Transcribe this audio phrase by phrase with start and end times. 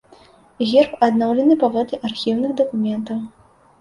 [0.69, 3.19] Герб адноўлены паводле архіўных дакументаў.